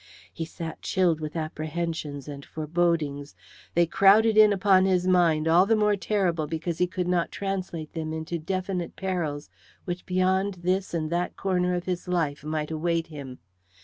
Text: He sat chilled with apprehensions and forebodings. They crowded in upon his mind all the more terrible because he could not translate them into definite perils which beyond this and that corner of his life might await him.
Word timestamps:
He 0.33 0.45
sat 0.45 0.81
chilled 0.81 1.21
with 1.21 1.35
apprehensions 1.35 2.27
and 2.27 2.43
forebodings. 2.43 3.35
They 3.75 3.85
crowded 3.85 4.35
in 4.35 4.51
upon 4.51 4.85
his 4.85 5.05
mind 5.05 5.47
all 5.47 5.67
the 5.67 5.75
more 5.75 5.95
terrible 5.95 6.47
because 6.47 6.79
he 6.79 6.87
could 6.87 7.07
not 7.07 7.31
translate 7.31 7.93
them 7.93 8.11
into 8.11 8.39
definite 8.39 8.95
perils 8.95 9.51
which 9.85 10.07
beyond 10.07 10.55
this 10.63 10.95
and 10.95 11.11
that 11.11 11.35
corner 11.37 11.75
of 11.75 11.85
his 11.85 12.07
life 12.07 12.43
might 12.43 12.71
await 12.71 13.05
him. 13.13 13.37